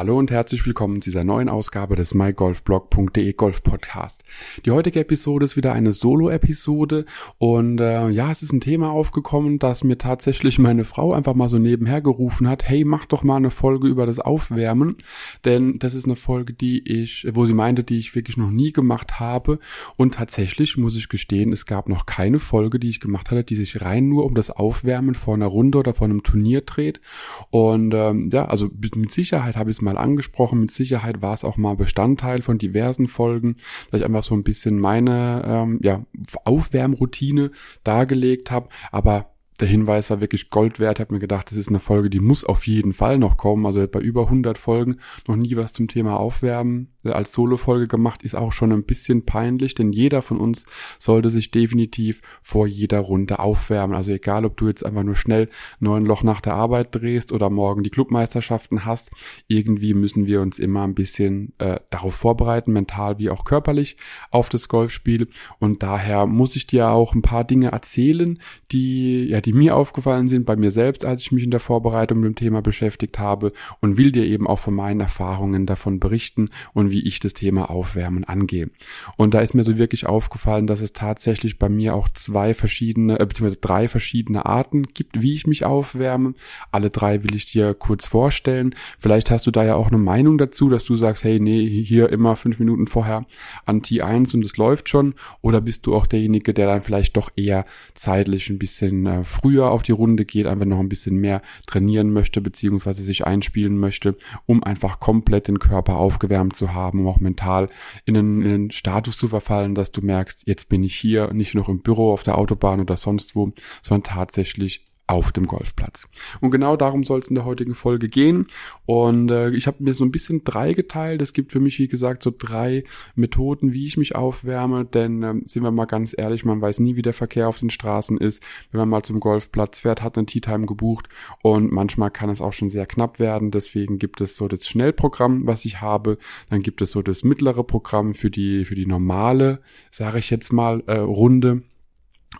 [0.00, 4.22] Hallo und herzlich willkommen zu dieser neuen Ausgabe des mygolfblog.de Golf Podcast.
[4.64, 7.04] Die heutige Episode ist wieder eine Solo-Episode
[7.36, 11.50] und äh, ja, es ist ein Thema aufgekommen, das mir tatsächlich meine Frau einfach mal
[11.50, 12.66] so nebenher gerufen hat.
[12.66, 14.96] Hey, mach doch mal eine Folge über das Aufwärmen,
[15.44, 18.72] denn das ist eine Folge, die ich, wo sie meinte, die ich wirklich noch nie
[18.72, 19.58] gemacht habe
[19.98, 23.54] und tatsächlich muss ich gestehen, es gab noch keine Folge, die ich gemacht hatte, die
[23.54, 27.02] sich rein nur um das Aufwärmen vor einer Runde oder vor einem Turnier dreht
[27.50, 30.60] und ähm, ja, also mit Sicherheit habe ich es mal mal angesprochen.
[30.60, 33.56] Mit Sicherheit war es auch mal Bestandteil von diversen Folgen,
[33.90, 36.04] dass ich einfach so ein bisschen meine ähm, ja,
[36.44, 37.50] Aufwärmroutine
[37.84, 38.68] dargelegt habe.
[38.92, 39.29] Aber
[39.60, 41.00] der Hinweis war wirklich Gold wert.
[41.00, 43.66] Habe mir gedacht, das ist eine Folge, die muss auf jeden Fall noch kommen.
[43.66, 44.96] Also bei über 100 Folgen
[45.26, 49.24] noch nie was zum Thema Aufwärmen äh, als Solo-Folge gemacht, ist auch schon ein bisschen
[49.24, 50.66] peinlich, denn jeder von uns
[50.98, 53.96] sollte sich definitiv vor jeder Runde aufwärmen.
[53.96, 57.50] Also egal, ob du jetzt einfach nur schnell neun Loch nach der Arbeit drehst oder
[57.50, 59.10] morgen die Clubmeisterschaften hast,
[59.48, 63.96] irgendwie müssen wir uns immer ein bisschen äh, darauf vorbereiten, mental wie auch körperlich
[64.30, 65.28] auf das Golfspiel.
[65.58, 68.38] Und daher muss ich dir auch ein paar Dinge erzählen,
[68.72, 71.58] die ja die die mir aufgefallen sind bei mir selbst, als ich mich in der
[71.58, 75.98] Vorbereitung mit dem Thema beschäftigt habe und will dir eben auch von meinen Erfahrungen davon
[75.98, 78.70] berichten und wie ich das Thema Aufwärmen angehe.
[79.16, 83.18] Und da ist mir so wirklich aufgefallen, dass es tatsächlich bei mir auch zwei verschiedene,
[83.18, 86.34] äh, beziehungsweise drei verschiedene Arten gibt, wie ich mich aufwärme.
[86.70, 88.76] Alle drei will ich dir kurz vorstellen.
[89.00, 92.10] Vielleicht hast du da ja auch eine Meinung dazu, dass du sagst, hey, nee, hier
[92.10, 93.26] immer fünf Minuten vorher
[93.66, 95.14] an T1 und es läuft schon.
[95.40, 99.70] Oder bist du auch derjenige, der dann vielleicht doch eher zeitlich ein bisschen äh, früher
[99.70, 104.16] auf die Runde geht, einfach noch ein bisschen mehr trainieren möchte, beziehungsweise sich einspielen möchte,
[104.46, 107.68] um einfach komplett den Körper aufgewärmt zu haben, um auch mental
[108.04, 111.54] in einen, in einen Status zu verfallen, dass du merkst, jetzt bin ich hier, nicht
[111.54, 113.52] noch im Büro, auf der Autobahn oder sonst wo,
[113.82, 116.08] sondern tatsächlich auf dem Golfplatz.
[116.40, 118.46] Und genau darum soll es in der heutigen Folge gehen.
[118.86, 121.20] Und äh, ich habe mir so ein bisschen drei geteilt.
[121.20, 122.84] Es gibt für mich, wie gesagt, so drei
[123.16, 124.84] Methoden, wie ich mich aufwärme.
[124.84, 127.70] Denn ähm, sind wir mal ganz ehrlich, man weiß nie, wie der Verkehr auf den
[127.70, 128.40] Straßen ist.
[128.70, 131.08] Wenn man mal zum Golfplatz fährt, hat einen Tea Time gebucht
[131.42, 133.50] und manchmal kann es auch schon sehr knapp werden.
[133.50, 136.18] Deswegen gibt es so das Schnellprogramm, was ich habe.
[136.50, 140.52] Dann gibt es so das mittlere Programm für die für die normale, sage ich jetzt
[140.52, 141.62] mal, äh, Runde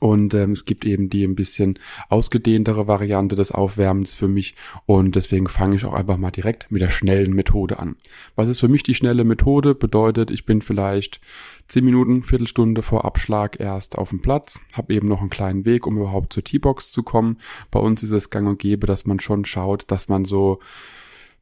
[0.01, 1.79] und ähm, es gibt eben die ein bisschen
[2.09, 4.55] ausgedehntere Variante des Aufwärmens für mich.
[4.87, 7.97] Und deswegen fange ich auch einfach mal direkt mit der schnellen Methode an.
[8.35, 9.75] Was ist für mich die schnelle Methode?
[9.75, 11.21] Bedeutet, ich bin vielleicht
[11.69, 15.87] zehn Minuten, Viertelstunde vor Abschlag erst auf dem Platz, habe eben noch einen kleinen Weg,
[15.87, 17.37] um überhaupt zur T-Box zu kommen.
[17.71, 20.61] Bei uns ist es gang und gäbe, dass man schon schaut, dass man so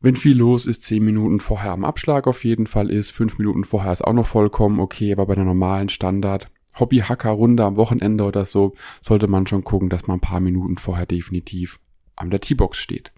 [0.01, 3.65] wenn viel los ist, zehn Minuten vorher am Abschlag auf jeden Fall ist, fünf Minuten
[3.65, 6.49] vorher ist auch noch vollkommen okay, aber bei der normalen Standard
[6.81, 11.07] Hobby-Hacker-Runde am Wochenende oder so, sollte man schon gucken, dass man ein paar Minuten vorher
[11.07, 11.81] definitiv
[12.17, 13.13] an der T-Box steht.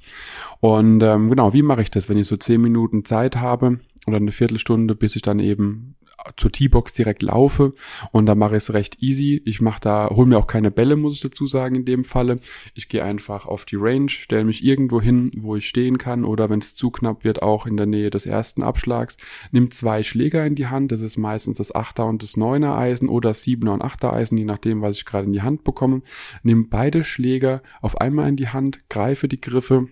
[0.60, 4.18] Und ähm, genau, wie mache ich das, wenn ich so zehn Minuten Zeit habe oder
[4.18, 5.96] eine Viertelstunde, bis ich dann eben
[6.36, 7.74] zur T-Box direkt laufe
[8.12, 9.42] und da mache ich es recht easy.
[9.44, 12.40] Ich mache da, hol mir auch keine Bälle, muss ich dazu sagen in dem Falle.
[12.74, 16.50] Ich gehe einfach auf die Range, stelle mich irgendwo hin, wo ich stehen kann oder
[16.50, 19.16] wenn es zu knapp wird, auch in der Nähe des ersten Abschlags.
[19.50, 23.08] Nimm zwei Schläger in die Hand, das ist meistens das 8er und das 9er Eisen
[23.08, 26.02] oder 7er und 8er Eisen, je nachdem, was ich gerade in die Hand bekomme.
[26.42, 29.88] Nimm beide Schläger auf einmal in die Hand, greife die Griffe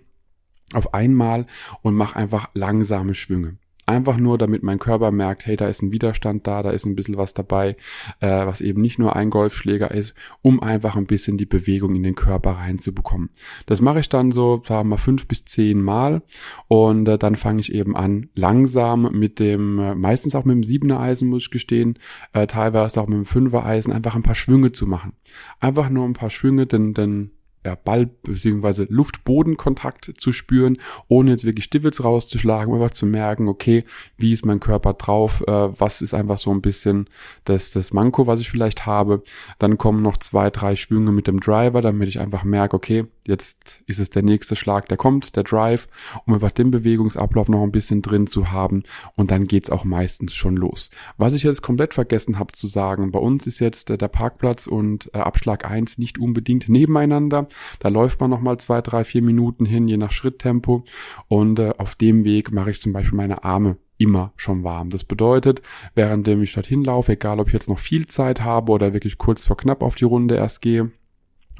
[0.73, 1.45] auf einmal
[1.81, 3.57] und mach einfach langsame Schwünge.
[3.89, 6.95] Einfach nur, damit mein Körper merkt, hey, da ist ein Widerstand da, da ist ein
[6.95, 7.75] bisschen was dabei,
[8.19, 10.13] äh, was eben nicht nur ein Golfschläger ist,
[10.43, 13.31] um einfach ein bisschen die Bewegung in den Körper reinzubekommen.
[13.65, 16.21] Das mache ich dann so, sagen wir fünf bis zehn Mal
[16.67, 20.63] und äh, dann fange ich eben an, langsam mit dem, äh, meistens auch mit dem
[20.63, 21.97] siebener Eisen, muss ich gestehen,
[22.33, 25.13] äh, teilweise auch mit dem fünfer Eisen, einfach ein paar Schwünge zu machen.
[25.59, 27.31] Einfach nur ein paar Schwünge, denn, denn
[27.65, 28.87] ja, Ball- bzw.
[28.89, 30.77] Luft-Boden-Kontakt zu spüren,
[31.07, 33.83] ohne jetzt wirklich Stivels rauszuschlagen, einfach zu merken, okay,
[34.17, 37.09] wie ist mein Körper drauf, äh, was ist einfach so ein bisschen
[37.43, 39.23] das, das Manko, was ich vielleicht habe.
[39.59, 43.81] Dann kommen noch zwei, drei Schwünge mit dem Driver, damit ich einfach merke, okay, jetzt
[43.85, 45.87] ist es der nächste Schlag, der kommt, der Drive,
[46.25, 48.83] um einfach den Bewegungsablauf noch ein bisschen drin zu haben
[49.15, 50.89] und dann geht's auch meistens schon los.
[51.17, 54.67] Was ich jetzt komplett vergessen habe zu sagen, bei uns ist jetzt äh, der Parkplatz
[54.67, 57.47] und äh, Abschlag eins nicht unbedingt nebeneinander,
[57.79, 60.83] da läuft man nochmal zwei, drei, vier Minuten hin, je nach Schritttempo.
[61.27, 64.89] Und äh, auf dem Weg mache ich zum Beispiel meine Arme immer schon warm.
[64.89, 65.61] Das bedeutet,
[65.93, 69.45] währenddem ich dorthin laufe, egal ob ich jetzt noch viel Zeit habe oder wirklich kurz
[69.45, 70.91] vor knapp auf die Runde erst gehe,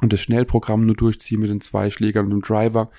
[0.00, 2.90] und das Schnellprogramm nur durchziehe mit den zwei Schlägern und dem Driver,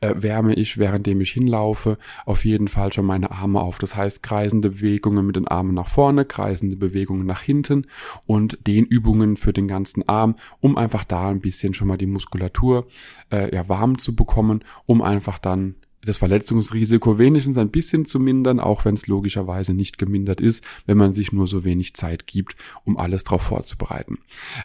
[0.00, 3.78] äh, wärme ich, währenddem ich hinlaufe, auf jeden Fall schon meine Arme auf.
[3.78, 7.86] Das heißt, kreisende Bewegungen mit den Armen nach vorne, kreisende Bewegungen nach hinten
[8.26, 12.06] und den Übungen für den ganzen Arm, um einfach da ein bisschen schon mal die
[12.06, 12.86] Muskulatur
[13.32, 18.60] äh, ja, warm zu bekommen, um einfach dann das Verletzungsrisiko wenigstens ein bisschen zu mindern,
[18.60, 22.56] auch wenn es logischerweise nicht gemindert ist, wenn man sich nur so wenig Zeit gibt,
[22.84, 24.18] um alles darauf vorzubereiten.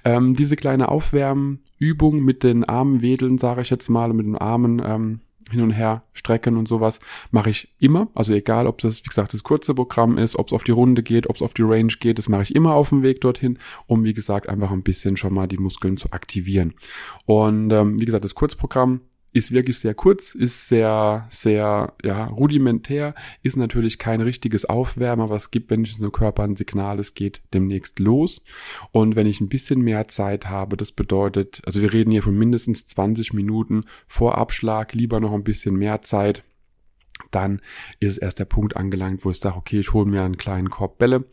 [0.05, 4.81] Ähm, diese kleine Aufwärmübung mit den Armen wedeln, sage ich jetzt mal, mit den Armen
[4.85, 5.19] ähm,
[5.51, 6.99] hin und her strecken und sowas
[7.31, 8.07] mache ich immer.
[8.13, 11.03] Also egal, ob das, wie gesagt, das kurze Programm ist, ob es auf die Runde
[11.03, 13.59] geht, ob es auf die Range geht, das mache ich immer auf dem Weg dorthin,
[13.85, 16.73] um wie gesagt einfach ein bisschen schon mal die Muskeln zu aktivieren.
[17.25, 19.01] Und ähm, wie gesagt, das Kurzprogramm
[19.33, 25.51] ist wirklich sehr kurz, ist sehr, sehr, ja, rudimentär, ist natürlich kein richtiges Aufwärmer, was
[25.51, 28.43] gibt, wenn ich in so Körper ein Signal, es geht demnächst los.
[28.91, 32.37] Und wenn ich ein bisschen mehr Zeit habe, das bedeutet, also wir reden hier von
[32.37, 36.43] mindestens 20 Minuten vor Abschlag, lieber noch ein bisschen mehr Zeit,
[37.31, 37.61] dann
[37.99, 40.69] ist es erst der Punkt angelangt, wo ich sage, okay, ich hole mir einen kleinen
[40.69, 41.25] Korb Bälle,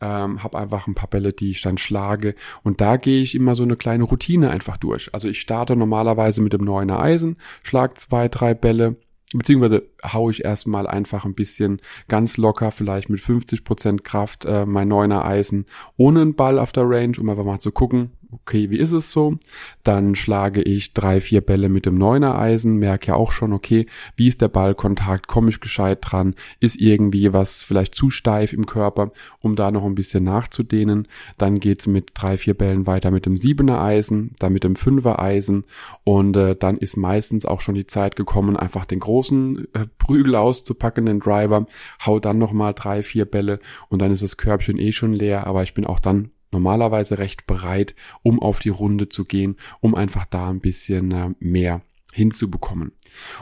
[0.00, 3.54] ähm, habe einfach ein paar Bälle, die ich dann schlage und da gehe ich immer
[3.54, 5.12] so eine kleine Routine einfach durch.
[5.12, 8.96] Also ich starte normalerweise mit dem neuner Eisen, schlag zwei, drei Bälle,
[9.32, 14.64] beziehungsweise hau ich erstmal einfach ein bisschen ganz locker, vielleicht mit 50 Prozent Kraft, äh,
[14.64, 15.66] mein neuner Eisen
[15.96, 19.10] ohne einen Ball auf der Range, um einfach mal zu gucken, okay, wie ist es
[19.10, 19.38] so?
[19.82, 23.86] Dann schlage ich drei, vier Bälle mit dem Neuner Eisen, merke ja auch schon, okay,
[24.16, 28.66] wie ist der Ballkontakt, komme ich gescheit dran, ist irgendwie was vielleicht zu steif im
[28.66, 31.08] Körper, um da noch ein bisschen nachzudehnen.
[31.38, 35.20] Dann geht's mit drei, vier Bällen weiter mit dem Siebener Eisen, dann mit dem Fünfer
[35.20, 35.64] Eisen
[36.04, 40.34] und äh, dann ist meistens auch schon die Zeit gekommen, einfach den großen äh, Prügel
[40.34, 41.66] auszupacken, den Driver,
[42.04, 45.62] hau dann nochmal drei, vier Bälle und dann ist das Körbchen eh schon leer, aber
[45.62, 50.24] ich bin auch dann normalerweise recht bereit, um auf die Runde zu gehen, um einfach
[50.26, 51.82] da ein bisschen äh, mehr
[52.18, 52.92] hinzubekommen.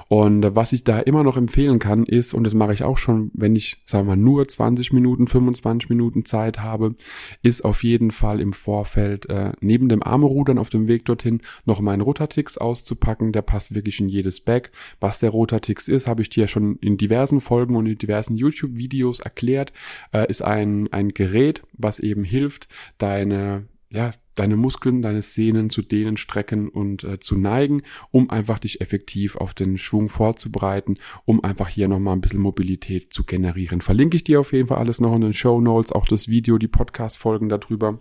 [0.09, 3.31] Und was ich da immer noch empfehlen kann, ist, und das mache ich auch schon,
[3.35, 6.95] wenn ich, sagen wir mal, nur 20 Minuten, 25 Minuten Zeit habe,
[7.43, 11.81] ist auf jeden Fall im Vorfeld äh, neben dem Armerudern auf dem Weg dorthin noch
[11.81, 13.33] meinen Rotatix auszupacken.
[13.33, 14.71] Der passt wirklich in jedes Bag.
[15.01, 19.21] Was der Rotatix ist, habe ich dir schon in diversen Folgen und in diversen YouTube-Videos
[19.21, 19.73] erklärt.
[20.13, 22.69] Äh, ist ein, ein Gerät, was eben hilft,
[22.99, 28.59] deine ja, deine Muskeln, deine Sehnen zu dehnen, strecken und äh, zu neigen, um einfach
[28.59, 33.81] dich effektiv auf den Schwung vorzubereiten, um einfach hier nochmal ein bisschen Mobilität zu generieren.
[33.81, 36.59] Verlinke ich dir auf jeden Fall alles noch in den Show Notes, auch das Video,
[36.59, 38.01] die Podcast-Folgen darüber,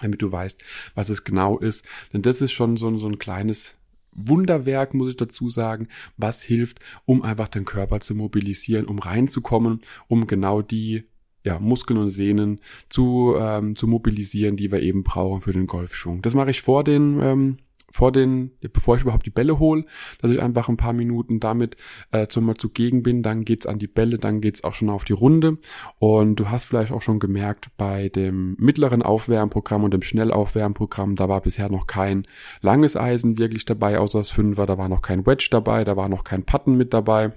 [0.00, 0.62] damit du weißt,
[0.94, 1.84] was es genau ist.
[2.12, 3.76] Denn das ist schon so, so ein kleines
[4.12, 9.82] Wunderwerk, muss ich dazu sagen, was hilft, um einfach den Körper zu mobilisieren, um reinzukommen,
[10.08, 11.04] um genau die
[11.48, 12.60] ja, Muskeln und Sehnen
[12.90, 16.20] zu, ähm, zu mobilisieren, die wir eben brauchen für den Golfschwung.
[16.20, 17.56] Das mache ich vor den ähm,
[17.90, 19.86] vor den, bevor ich überhaupt die Bälle hole,
[20.20, 21.78] dass ich einfach ein paar Minuten damit
[22.12, 25.14] äh, zum zugegen bin, dann geht's an die Bälle, dann geht's auch schon auf die
[25.14, 25.56] Runde.
[25.98, 31.30] Und du hast vielleicht auch schon gemerkt, bei dem mittleren Aufwärmprogramm und dem Schnellaufwärmprogramm, da
[31.30, 32.26] war bisher noch kein
[32.60, 36.10] langes Eisen wirklich dabei, außer das Fünfer, da war noch kein Wedge dabei, da war
[36.10, 37.32] noch kein Patten mit dabei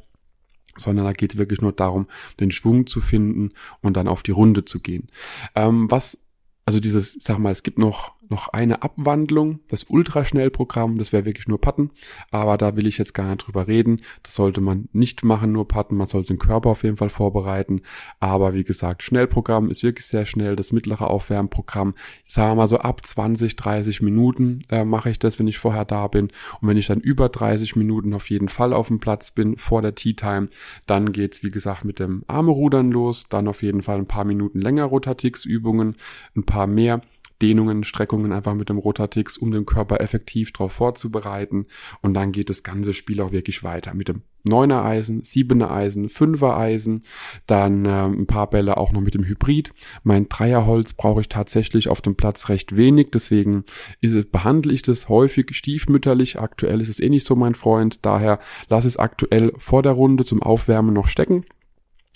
[0.77, 2.07] sondern da geht es wirklich nur darum,
[2.39, 3.51] den Schwung zu finden
[3.81, 5.09] und dann auf die Runde zu gehen.
[5.55, 6.17] Ähm, was,
[6.65, 11.47] also dieses, sag mal, es gibt noch noch eine Abwandlung, das Ultraschnellprogramm, das wäre wirklich
[11.47, 11.91] nur Patten,
[12.31, 14.01] aber da will ich jetzt gar nicht drüber reden.
[14.23, 17.81] Das sollte man nicht machen, nur Patten, man sollte den Körper auf jeden Fall vorbereiten.
[18.19, 21.93] Aber wie gesagt, Schnellprogramm ist wirklich sehr schnell, das mittlere Aufwärmprogramm,
[22.25, 25.85] sagen wir mal so ab 20, 30 Minuten äh, mache ich das, wenn ich vorher
[25.85, 26.29] da bin.
[26.61, 29.81] Und wenn ich dann über 30 Minuten auf jeden Fall auf dem Platz bin, vor
[29.81, 30.47] der Tea Time,
[30.85, 34.61] dann geht's wie gesagt mit dem Armerudern los, dann auf jeden Fall ein paar Minuten
[34.61, 35.95] länger Rotatix-Übungen,
[36.35, 37.01] ein paar mehr
[37.41, 41.67] Dehnungen, Streckungen einfach mit dem Rotatix, um den Körper effektiv darauf vorzubereiten.
[42.01, 46.09] Und dann geht das ganze Spiel auch wirklich weiter mit dem Neuner Eisen, Siebener Eisen,
[46.09, 47.03] Fünfer Eisen,
[47.45, 49.71] dann äh, ein paar Bälle auch noch mit dem Hybrid.
[50.03, 53.65] Mein Dreierholz brauche ich tatsächlich auf dem Platz recht wenig, deswegen
[53.99, 56.39] ist, behandle ich das häufig stiefmütterlich.
[56.39, 60.25] Aktuell ist es eh nicht so mein Freund, daher lasse es aktuell vor der Runde
[60.25, 61.45] zum Aufwärmen noch stecken.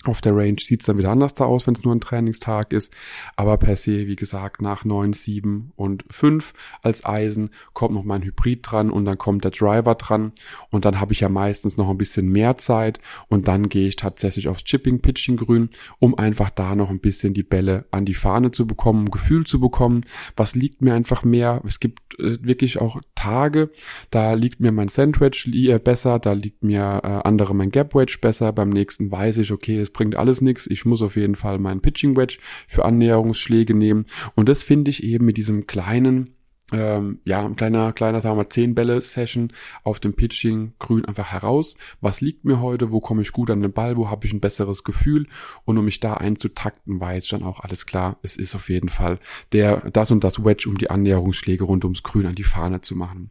[0.04, 2.72] Auf der Range sieht es dann wieder anders da aus, wenn es nur ein Trainingstag
[2.72, 2.92] ist.
[3.34, 8.22] Aber per se, wie gesagt, nach 9, 7 und 5 als Eisen kommt noch mein
[8.22, 10.32] Hybrid dran und dann kommt der Driver dran.
[10.70, 13.96] Und dann habe ich ja meistens noch ein bisschen mehr Zeit und dann gehe ich
[13.96, 18.14] tatsächlich aufs Chipping, Pitching Grün, um einfach da noch ein bisschen die Bälle an die
[18.14, 20.02] Fahne zu bekommen, ein Gefühl zu bekommen.
[20.36, 21.62] Was liegt mir einfach mehr?
[21.66, 23.70] Es gibt äh, wirklich auch Tage,
[24.10, 28.18] da liegt mir mein Sandwich äh, besser, da liegt mir äh, andere mein Gap Wedge
[28.20, 28.52] besser.
[28.52, 30.66] Beim nächsten weiß ich, okay, bringt alles nichts.
[30.66, 32.36] Ich muss auf jeden Fall meinen Pitching Wedge
[32.68, 34.04] für Annäherungsschläge nehmen.
[34.34, 36.36] Und das finde ich eben mit diesem kleinen
[36.72, 39.52] ähm, ja, ein kleiner, kleiner, sagen wir mal, 10 Bälle Session
[39.84, 41.76] auf dem Pitching grün einfach heraus.
[42.00, 42.90] Was liegt mir heute?
[42.90, 43.96] Wo komme ich gut an den Ball?
[43.96, 45.28] Wo habe ich ein besseres Gefühl?
[45.64, 48.18] Und um mich da einzutakten, weiß ich dann auch alles klar.
[48.22, 49.20] Es ist auf jeden Fall
[49.52, 52.96] der, das und das Wedge, um die Annäherungsschläge rund ums Grün an die Fahne zu
[52.96, 53.30] machen.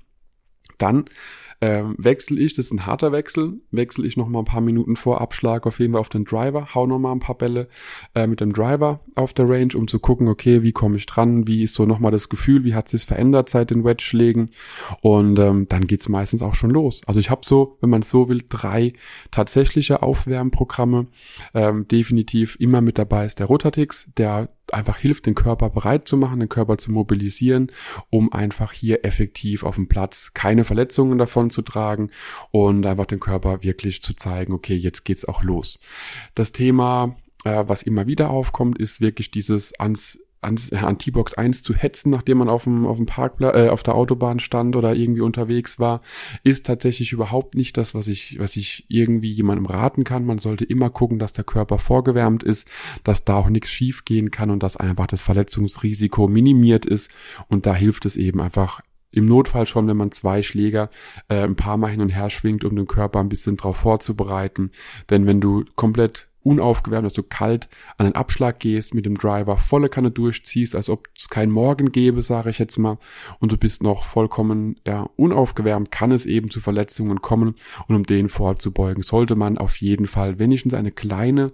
[0.77, 1.05] Dann
[1.61, 4.95] ähm, wechsle ich, das ist ein harter Wechsel, wechsle ich noch mal ein paar Minuten
[4.95, 7.69] vor Abschlag auf jeden Fall auf den Driver, hau noch mal ein paar Bälle
[8.13, 11.47] äh, mit dem Driver auf der Range, um zu gucken, okay, wie komme ich dran,
[11.47, 14.49] wie ist so noch mal das Gefühl, wie hat sich verändert seit den Wedge-Schlägen
[15.01, 17.01] und ähm, dann geht's meistens auch schon los.
[17.07, 18.93] Also ich habe so, wenn man so will, drei
[19.31, 21.05] tatsächliche Aufwärmprogramme.
[21.53, 26.17] Ähm, definitiv immer mit dabei ist der Rotatix, der einfach hilft, den Körper bereit zu
[26.17, 27.71] machen, den Körper zu mobilisieren,
[28.09, 32.11] um einfach hier effektiv auf dem Platz keine Verletzungen davon zu tragen
[32.51, 35.79] und einfach den Körper wirklich zu zeigen, okay, jetzt geht's auch los.
[36.33, 41.63] Das Thema äh, was immer wieder aufkommt, ist wirklich dieses ans an, an T-Box 1
[41.63, 44.95] zu hetzen, nachdem man auf dem, auf dem Parkplatz, äh, auf der Autobahn stand oder
[44.95, 46.01] irgendwie unterwegs war,
[46.43, 50.25] ist tatsächlich überhaupt nicht das, was ich, was ich irgendwie jemandem raten kann.
[50.25, 52.67] Man sollte immer gucken, dass der Körper vorgewärmt ist,
[53.03, 57.11] dass da auch nichts schief gehen kann und dass einfach das Verletzungsrisiko minimiert ist.
[57.47, 58.81] Und da hilft es eben einfach
[59.15, 60.89] im Notfall schon, wenn man zwei Schläger
[61.29, 64.71] äh, ein paar Mal hin und her schwingt, um den Körper ein bisschen drauf vorzubereiten.
[65.09, 69.57] Denn wenn du komplett unaufgewärmt, dass du kalt an den Abschlag gehst, mit dem Driver
[69.57, 72.99] volle Kanne durchziehst, als ob es kein Morgen gäbe, sage ich jetzt mal,
[73.39, 77.55] und du bist noch vollkommen ja, unaufgewärmt, kann es eben zu Verletzungen kommen.
[77.87, 81.51] Und um den vorzubeugen, sollte man auf jeden Fall wenigstens eine kleine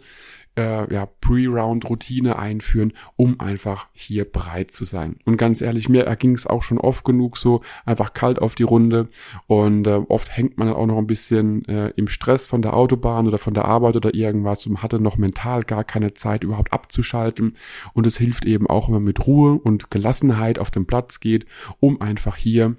[0.58, 5.16] äh, ja, Pre-Round-Routine einführen, um einfach hier bereit zu sein.
[5.26, 8.64] Und ganz ehrlich, mir erging es auch schon oft genug so, einfach kalt auf die
[8.64, 9.08] Runde
[9.48, 12.74] und äh, oft hängt man dann auch noch ein bisschen äh, im Stress von der
[12.74, 16.74] Autobahn oder von der Arbeit oder irgendwas und hatte noch mental gar keine Zeit überhaupt
[16.74, 17.56] abzuschalten
[17.94, 21.46] und es hilft eben auch, wenn man mit Ruhe und Gelassenheit auf den Platz geht,
[21.80, 22.76] um einfach hier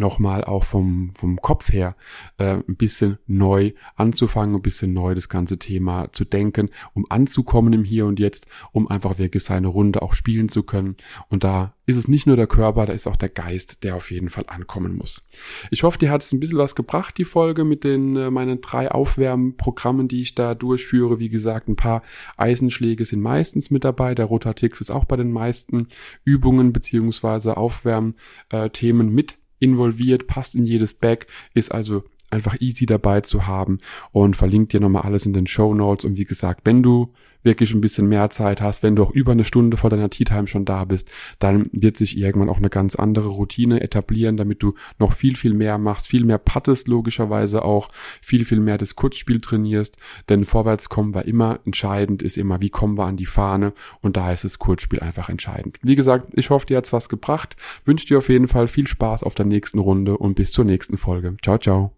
[0.00, 1.96] nochmal auch vom, vom Kopf her
[2.38, 7.72] äh, ein bisschen neu anzufangen, ein bisschen neu das ganze Thema zu denken, um anzukommen
[7.72, 10.96] im Hier und Jetzt, um einfach wirklich seine Runde auch spielen zu können.
[11.28, 14.10] Und da ist es nicht nur der Körper, da ist auch der Geist, der auf
[14.10, 15.22] jeden Fall ankommen muss.
[15.70, 18.60] Ich hoffe, dir hat es ein bisschen was gebracht, die Folge mit den äh, meinen
[18.60, 21.18] drei Aufwärmprogrammen, die ich da durchführe.
[21.18, 22.02] Wie gesagt, ein paar
[22.36, 24.14] Eisenschläge sind meistens mit dabei.
[24.14, 25.88] Der Rotatix ist auch bei den meisten
[26.24, 33.46] Übungen beziehungsweise Aufwärmthemen mit involviert, passt in jedes Bag, ist also einfach easy dabei zu
[33.46, 33.78] haben
[34.12, 36.04] und verlinkt dir nochmal alles in den Show Notes.
[36.04, 39.32] Und wie gesagt, wenn du wirklich ein bisschen mehr Zeit hast, wenn du auch über
[39.32, 42.68] eine Stunde vor deiner Tea Time schon da bist, dann wird sich irgendwann auch eine
[42.68, 47.64] ganz andere Routine etablieren, damit du noch viel, viel mehr machst, viel mehr pattest logischerweise
[47.64, 49.96] auch, viel, viel mehr das Kurzspiel trainierst,
[50.28, 54.16] denn vorwärts kommen war immer entscheidend, ist immer, wie kommen wir an die Fahne und
[54.16, 55.78] da ist das Kurzspiel einfach entscheidend.
[55.82, 59.22] Wie gesagt, ich hoffe, dir hat's was gebracht, wünsche dir auf jeden Fall viel Spaß
[59.22, 61.36] auf der nächsten Runde und bis zur nächsten Folge.
[61.42, 61.97] Ciao, ciao.